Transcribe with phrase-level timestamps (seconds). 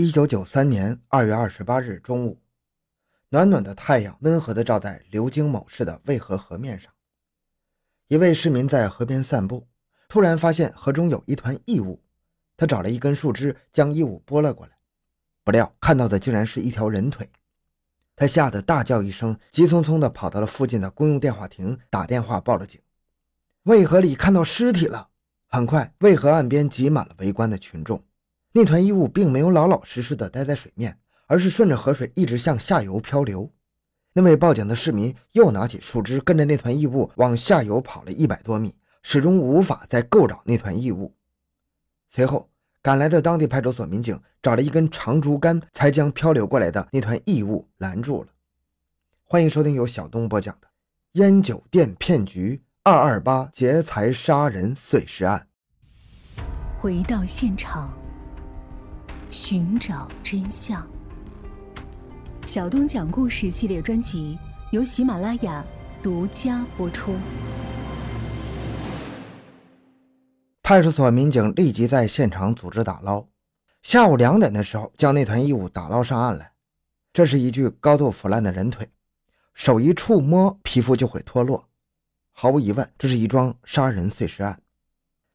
[0.00, 2.40] 一九九三年二月二十八日中午，
[3.28, 6.90] 暖暖的太阳温和地照在流经某市的渭河河面上。
[8.08, 9.68] 一位市民在河边散步，
[10.08, 12.02] 突然发现河中有一团异物。
[12.56, 14.72] 他找了一根树枝，将异物拨了过来，
[15.44, 17.30] 不料看到的竟然是一条人腿。
[18.16, 22.80] 他吓得大叫一声，急匆匆地跑到了附近的公用电话亭，打电话报了警。
[23.64, 25.10] 渭河里看到尸体了。
[25.46, 28.02] 很快，渭河岸边挤满了围观的群众。
[28.52, 33.48] 那团异物并没有老老实实的待在水面，而是顺着河水一直向下游漂流。
[34.12, 41.14] 那位报警的市民又拿起树枝，跟着那团异物往下游跑了一百多米，始终无法再够着那团异物。
[42.08, 42.50] 随后
[42.82, 48.30] 赶来的当地派出所民警找了一根长竹竿，才将漂流过来的那团异物拦住了。
[49.22, 50.66] 欢迎收听由小东播讲的
[51.12, 55.46] 《烟酒店骗局二二八劫财杀人碎尸案》。
[56.76, 57.99] 回到现场。
[59.30, 60.84] 寻找真相。
[62.44, 64.36] 小东讲故事系列专辑
[64.72, 65.64] 由喜马拉雅
[66.02, 67.14] 独家播出。
[70.64, 73.24] 派出所民警立即在现场组织打捞，
[73.82, 76.50] 下午两点的时候将那团异物打捞上岸来。
[77.12, 78.88] 这是一具高度腐烂的人腿，
[79.54, 81.68] 手一触摸，皮肤就会脱落。
[82.32, 84.60] 毫无疑问，这是一桩杀人碎尸案。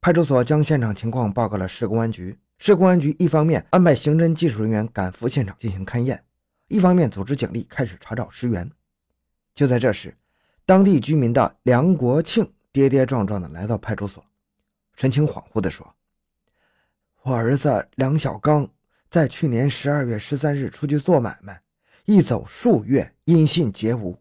[0.02, 2.38] 派出所将现场情况报告了市公安局。
[2.58, 6.24] 市公安局一方面安排刑侦技术人员赶赴现场进行勘验，
[6.68, 8.70] 一方面组织警力开始查找尸源。
[9.54, 10.16] 就在这时，
[10.64, 14.24] 当地居民的梁国庆跌跌撞撞地来到派出所，
[14.96, 15.94] 神情恍惚地说
[17.22, 18.68] ：“我儿子梁小刚
[19.10, 21.62] 在去年十二月十三日出去做买卖，
[22.06, 24.18] 一走数月音信皆无，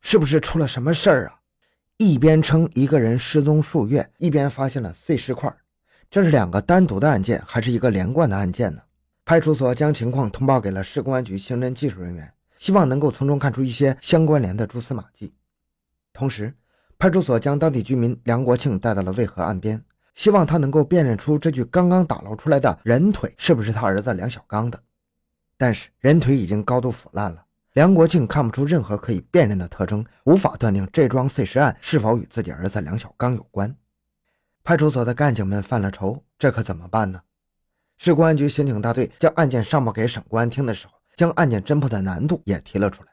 [0.00, 1.34] 是不是出了什么事儿啊？”
[1.98, 5.52] 一边称一个人失踪数月，一边发现了碎尸块。
[6.10, 8.80] 这是两个单独的案件，还是一个连贯的案件呢？
[9.26, 15.34] 派出所将情况通报给了市公安局刑侦技术人员，希望能够从中看出一些相关联的蛛丝马迹。
[16.14, 16.54] 同时，
[16.98, 24.80] 派出所将当地居民梁国庆带到了渭河岸边，希望他能够辨认出这具刚刚打捞出来的人腿是不是他儿子梁小刚的。
[25.58, 33.76] 但是人腿已经高度腐烂了，梁国庆看不出任何可以辨认的特征，无法断定这桩碎尸案是否与自己儿子梁小刚有关。
[34.68, 37.22] 派出所的干警们犯了愁，这可怎么办呢？
[37.96, 43.08] 市公安局刑警大队将案件上报给省公安厅的时候，将案件侦破的难度也提了出来，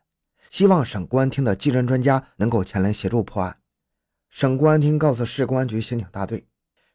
[0.50, 3.56] 希望省公安厅的技侦专家能够前来协助破案。
[4.30, 6.46] 省公安厅告诉市公安局刑警大队，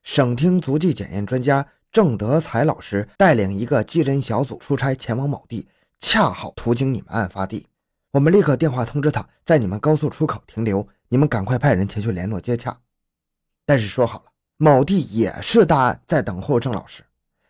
[0.02, 5.66] 省厅足迹检验专家郑德才老师带领一个技侦小组出差前往某地，
[6.00, 7.66] 恰好途经你们案发地，
[8.10, 12.78] 我们立刻电话通知他在你们高速出口停留，你们赶快派人前去联络接洽。
[13.64, 14.24] 但是说好了。
[14.62, 17.02] 某地也是大案，在等候郑老师，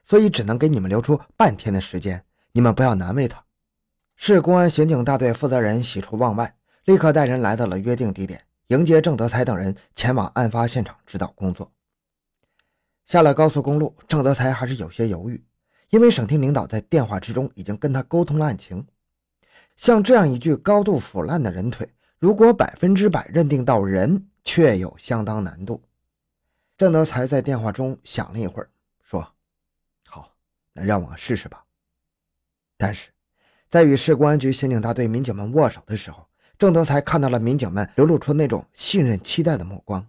[0.04, 3.44] 所以只能给你们留出半天的时间，你们不要难为他。
[4.15, 6.54] 市公安刑警大队负责人喜出望外，
[6.84, 11.72] 立刻带人来到了约定地点，迎接郑德才等人前往案发现场指导工作。
[13.06, 15.44] 下了高速公路，郑德才还是有些犹豫，
[15.88, 18.87] 因为省厅领导在电话之中已经跟他沟通了案情。
[19.77, 25.82] 像这样一具高度腐烂的人腿，如果百分之百认定到人，确有相当难度。
[26.80, 28.70] 郑德才在电话中想了一会儿，
[29.02, 29.20] 说
[30.08, 30.32] ：“好，
[30.72, 31.62] 那让我试试吧。”
[32.78, 33.10] 但是，
[33.68, 36.26] 在与市公安局刑警大队民警们握手的时候，
[36.58, 40.08] 郑德才看到了民警们流露出那种信任、期待的目光。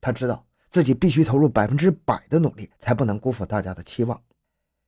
[0.00, 4.22] 他知道自己必须投入百分之百的努力，才不能辜负大家的期望。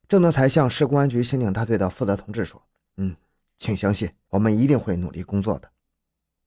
[0.07, 2.63] 郑德才向市公安局刑警大队的负责同志说
[2.95, 3.17] ：“嗯，
[3.57, 5.69] 请相信，我们一定会努力工作的。”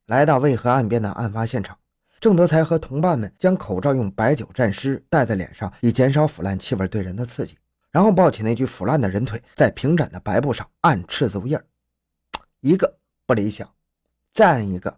[0.08, 1.78] 来到渭河岸边的案发现场。
[2.22, 7.58] 郑德才和同伴们将口罩用白酒蘸湿戴在脸上，以减少腐烂气味对人的刺激。
[7.90, 11.66] 然后抱起那具腐烂的人腿，在平展的白布上按赤足印儿
[12.62, 13.68] 一个不理想，
[14.36, 14.96] 再按一个，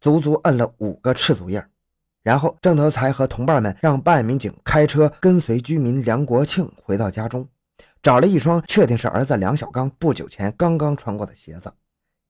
[0.00, 1.68] 足足摁了五个赤足印儿
[2.22, 7.46] 然后郑德才和同伴们让办案民警开车跟随居民梁国庆回到家中，
[8.02, 11.70] 找了一双确定是儿子梁小刚不久前刚刚穿过的鞋子。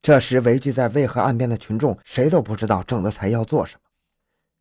[0.02, 3.80] 这时围聚在渭河岸边的群众谁都不知道郑德才要做什么。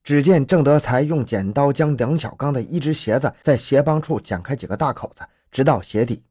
[0.06, 6.24] 只见郑德才用剪刀将梁小刚的一只鞋子在鞋帮处剪开几个大口子，直到鞋底。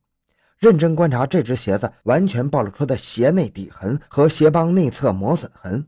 [0.59, 5.85] 认真观察这只鞋子完全暴露出的鞋内底痕和鞋帮内侧磨损痕，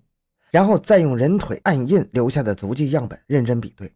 [0.50, 3.94] 然后再用人腿按印留下的足迹样本认真比对。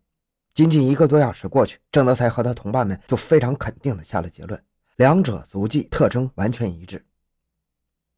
[0.55, 4.63] 仅仅一个多小时过去，郑德才和他同伴们就非常肯定地下了结论：
[4.99, 7.05] 两者足迹特征完全一致。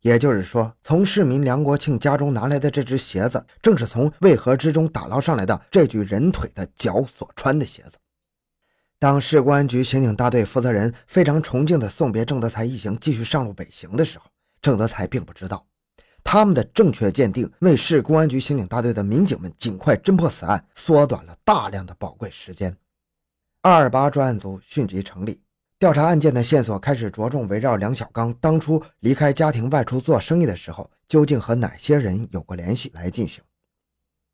[0.02, 7.96] 也就是说，从市民梁国庆家中拿来的这只鞋子，正是从渭河之中打捞上来的这具人腿的脚所穿的鞋子。
[8.98, 14.26] 当市公安局刑警大队负责人非常崇敬地送别郑德才一行继续上路北行的时候，
[14.60, 15.64] 郑德才并不知道，
[16.24, 22.76] 他们的正确鉴定为市公安局刑警大队的民警们尽快侦破此案缩短了大量的宝贵时间。
[23.60, 25.40] 二二八专案组迅即成立，
[25.82, 33.42] 调查案件的线索开始着重围绕梁小刚当初离开家庭外出做生意的时候，究竟和哪些人有过联系来进行。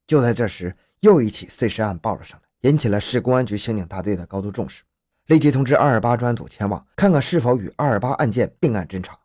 [0.06, 2.68] 就在这时，又一起碎尸案报了上来。
[2.68, 4.82] 引起了市公安局刑警大队的高度重视，
[5.28, 9.18] 立即通知二二八专案组前往看看是否与二二八案件并案侦查。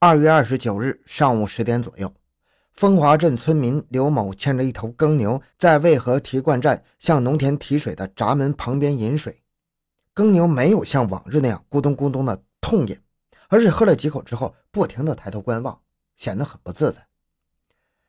[0.00, 2.12] 二月二十九日上午十点左右，
[2.74, 9.40] 风华镇村民刘某牵着一头耕牛，在渭河提灌站向农田提水的闸门旁边饮水。
[10.18, 13.00] 耕牛没有像往日那样咕咚咕咚的痛饮，
[13.46, 15.80] 而是喝了几口之后，不停地抬头观望，
[16.16, 17.06] 显得很不自在。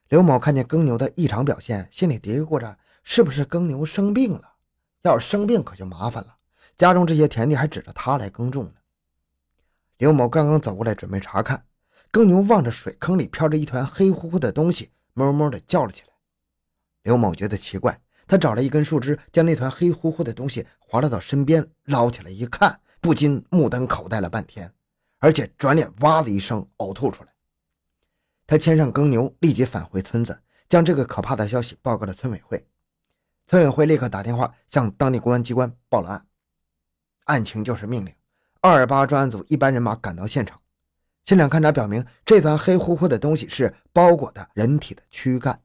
[0.07, 2.75] 刘某看见耕牛的异常表现，心里嘀咕着。
[3.03, 4.53] 是不是耕牛生病了？
[5.03, 6.35] 要是生病可就麻烦了。
[6.75, 8.73] 家中这些田地还指着他来耕种呢。
[9.99, 11.63] 刘某刚刚走过来准备查看，
[12.09, 16.13] 耕牛望着水坑里飘着一团黑乎乎的东西，哞哞的叫了起来。
[17.03, 24.71] 刘某觉得奇怪，他找了一根树枝，将那团黑乎乎的东西划拉到身边，捞起来一看，不禁目瞪口呆了半天，
[25.17, 27.29] 而且转脸哇的一声呕吐出来。
[28.45, 30.39] 他牵上耕牛，立即返回村子，
[30.69, 32.63] 将这个可怕的消息报告了村委会。
[33.47, 36.25] 村委会立刻打电话向当地公安机关报了案，
[37.23, 38.13] 案情就是命令
[38.61, 40.61] 二二八专案组一班人马赶到现场。
[41.25, 45.59] 现场勘查表明，这团黑乎乎的东西是包裹的人体的躯干。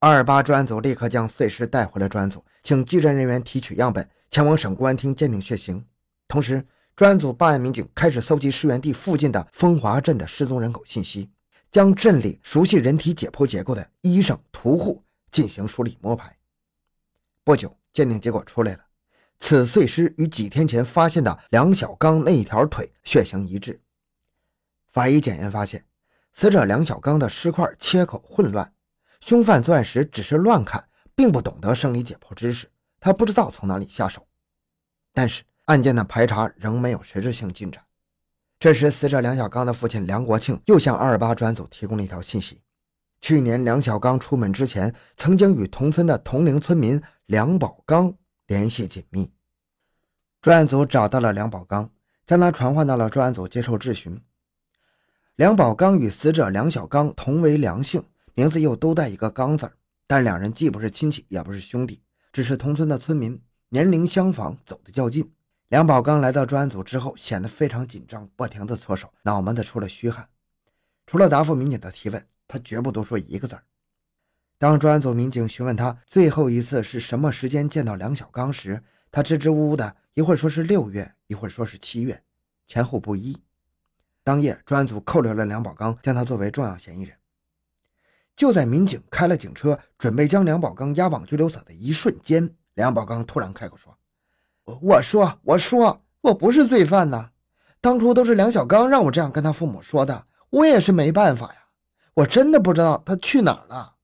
[0.00, 5.84] 二八专案组立刻将碎尸带回了专案组，请技侦人员提取样本，前往省公安厅鉴定血型。
[6.28, 6.64] 同时，
[6.94, 11.28] 专案组办案民警开始搜集尸源地附近的风华镇的失踪人口信息，
[11.72, 15.02] 将镇里熟悉人体解剖结构的医生、屠户
[15.32, 16.36] 进行梳理摸排。
[17.42, 18.84] 不久，鉴定结果出来了，
[19.40, 23.80] 此碎尸与几天前发现的梁小刚那一条腿血型一致。
[24.92, 25.84] 法医检验发现，
[26.32, 28.72] 死者梁小刚的尸块切口混乱，
[29.20, 32.68] 凶犯作案时只是乱砍，并不懂得生理解剖知识，
[33.00, 34.26] 他不知道从哪里下手。
[35.12, 37.82] 但是案件的排查仍没有实质性进展。
[38.60, 42.60] 这时，死者梁小刚的父亲梁国庆又向二二八专组提供了一条信息。
[43.20, 48.14] 去年梁小刚出门之前，曾经与同村的同龄村民梁宝刚
[48.46, 49.32] 联系紧密。
[50.40, 51.90] 专案组找到了梁宝刚，
[52.24, 54.20] 将他传唤到了专案组接受质询。
[55.34, 58.04] 梁宝刚与死者梁小刚同为梁姓，
[58.38, 59.68] 名字又都带一个“刚”字
[60.06, 62.00] 但两人既不是亲戚，也不是兄弟，
[62.32, 65.28] 只是同村的村民，年龄相仿，走得较近。
[65.70, 70.28] 梁宝刚来到专案组之后，显得非常紧张，不停地搓手，脑门子出了虚汗。
[71.04, 72.24] 除了答复民警的提问。
[72.50, 73.62] 他绝不多说一个字儿。
[74.56, 82.22] 当专案组民警询问他最后一次是什么时间见到梁小刚时，他支支吾吾的，一会儿说是六月，一会儿说是七月，
[82.66, 83.36] 前后不一。
[84.24, 87.17] 当夜，专案组扣留了梁宝刚，将他作为重要嫌疑人。
[88.38, 93.92] 就在民警开了警车，准备将梁宝刚押往拘留所的一瞬间，梁宝刚突然开口说
[94.62, 97.30] ：“我我说我说我不是罪犯呐，
[97.80, 101.64] 当初都是梁小刚让我这样跟他父母说的，我也是没办法呀。”
[102.14, 103.96] 我真的不知道他去哪儿了。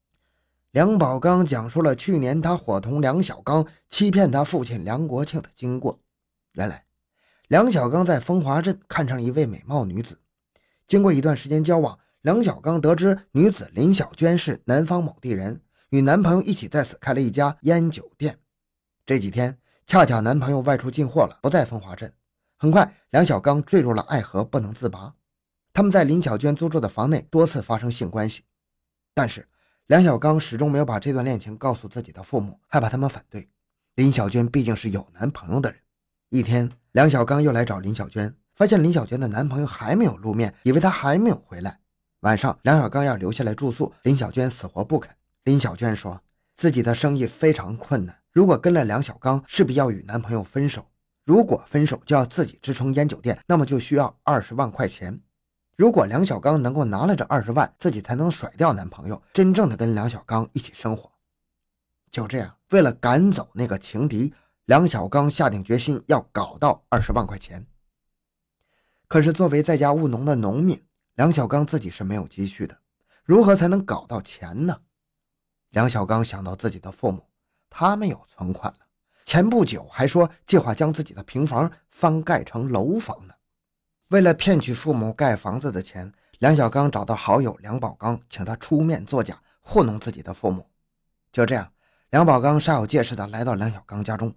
[0.72, 6.00] 梁宝刚讲述了去年他伙同梁小刚欺骗他父亲梁国庆的经过。
[6.54, 6.84] 原来，
[7.46, 10.18] 梁小刚在风华镇看上一位美貌女子，
[10.88, 18.38] 经过一段时间交往，梁小刚得知女子林小娟是南方某地人，与男朋友一起在此开了一家烟酒店。
[19.04, 22.10] 这几天恰巧男朋友外出进货了，不在风华镇。
[22.56, 25.14] 很快，梁小刚坠入了爱河，不能自拔。
[25.74, 28.42] 他们在林小娟租住的房内多次发生性关系，
[29.12, 29.46] 但是
[29.88, 33.46] 梁小刚始终没有把这段恋情告诉自己的父母，害怕他们反对。
[33.96, 35.78] 林小娟毕竟是有男朋友的人。
[36.30, 41.80] 一天，梁小刚又来找林小娟，发现林小娟的男朋友还没有露面，以为他还没有回来。
[42.24, 45.14] 晚上，梁小刚要留下来住宿，林小娟死活不肯。
[45.44, 46.18] 林小娟说
[46.56, 50.86] 自己的生意非常困难，如果跟了梁小刚，势必要与男朋友分手。
[51.26, 55.20] 如果分手就要自己支撑烟酒店，那么就需要二十万块钱。
[55.76, 61.12] 如果梁小刚能够拿了这二十万，自己才能甩掉男朋友，真正的跟梁小刚一起生活。
[62.10, 64.32] 就这样，为了赶走那个情敌，
[64.64, 67.66] 梁小刚下定决心要搞到二十万块钱。
[69.08, 70.82] 可是作为在家务农的农民，
[71.14, 72.76] 梁小刚自己是没有积蓄的，
[73.24, 74.80] 如何才能搞到钱呢？
[75.70, 77.24] 梁小刚想到自己的父母，
[77.70, 78.80] 他们有存款了，
[79.24, 83.34] 前不久还说计划将自己的平房翻盖成楼房呢。
[84.08, 90.68] 为了骗取父母盖房子的钱，梁小刚找到好友梁宝刚，请他出面作假，糊弄自己的父母。
[91.32, 91.72] 就这样，
[92.10, 94.34] 梁宝刚煞有介事地来到梁小刚家中，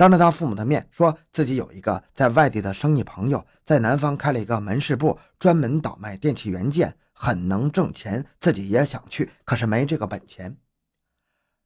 [0.00, 10.56] 当着他父母的面说自己有一个在外地的生意朋友，在南方开了一个门市部，专门倒卖电器元件，很能挣钱，自己也想去，可是没这个本钱。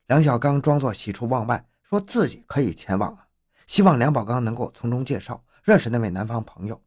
[0.09, 3.29] 梁小刚装作喜出望外，说自己可以前往啊，
[3.69, 6.83] 希望梁宝刚能够从中介绍认识那位南方朋友。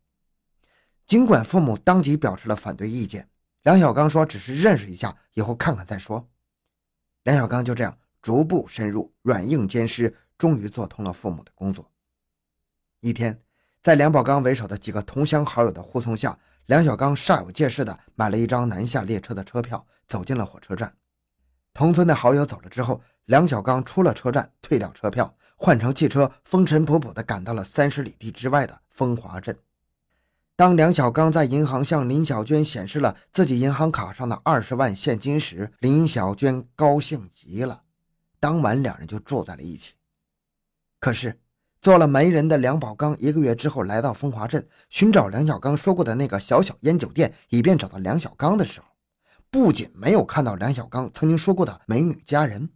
[1.05, 3.25] 尽管父母当即表示了反对意见，
[3.63, 6.27] 梁小刚说只是认识一下，以后看看再说。
[7.23, 10.13] 梁小刚就这样逐步深入，软硬兼施。
[10.37, 11.89] 终于做通了父母的工作。
[12.99, 13.41] 一天，
[13.81, 20.93] 在梁宝刚为首的几个同乡好友的护送下，梁小刚煞有介事地买了一张南下列车的车票，走进了火车站。
[21.73, 29.57] 同村的好友走了之后，梁小刚出了车站，退掉车票，换乘汽车，风尘仆仆地赶到了三十里地之外的风华镇。
[30.55, 37.83] 当梁小刚在银行向林小娟显示了自己银行卡上的二十万现金时，林小娟高兴极了。
[38.39, 39.93] 当晚，两人就住在了一起。
[40.99, 41.39] 可是，
[41.81, 48.87] 做了媒人的梁宝刚一个月之后来到风华镇寻找梁小刚说过的那个小小烟酒店，以便找到梁小刚的时候，
[49.51, 52.69] 不仅没有看到梁小刚曾经说过的美女佳人，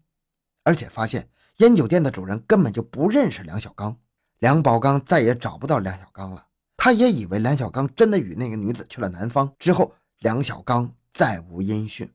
[0.63, 3.98] 而且发现烟酒店的主人根本就不认识梁小刚。
[4.40, 6.46] 梁宝刚再也找不到梁小刚了，
[6.78, 9.51] 他也以为梁小刚真的与那个女子去了南方。
[9.60, 12.12] 之后，梁小刚再无音讯。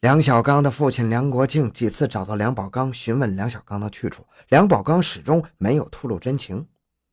[0.00, 6.66] 梁小刚的父亲梁国庆几次找到梁宝刚询问梁小刚的去处，梁宝刚始终没有吐露真情，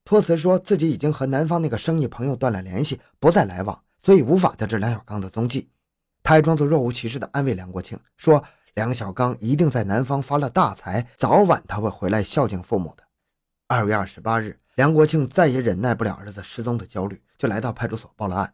[0.06, 5.70] 托辞说自己已经和南方那个生意朋友断了联系，不再来往，所以无法得知梁小刚的踪迹。
[6.24, 8.42] 他还装作若无其事地安慰梁国庆说
[8.76, 13.04] ：“梁小刚一定在南方发了大财，早晚他会回来孝敬父母的。”
[13.68, 18.54] 二月二十八日，梁国庆再也忍耐不了儿子失踪的焦虑，就来到派出所报了案。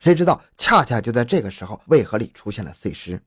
[0.00, 3.22] 谁知道，恰恰就在这个时候，渭河里出现了碎尸。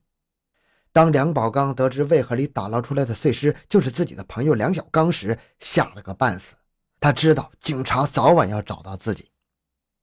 [0.93, 6.53] 当梁宝刚得知渭河里打捞出来的碎尸就是自己的朋友梁小刚时，吓了个半死。
[6.99, 9.31] 他知道警察早晚要找到自己。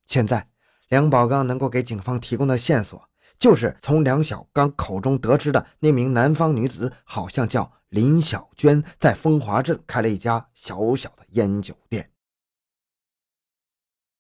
[0.07, 0.49] 现在，
[0.88, 3.00] 梁宝刚能够给警方提供的线索，
[3.38, 12.11] 就是从梁小刚口中得知的那名南方女子好像叫林小娟，在风华镇开了一家小小的烟酒店。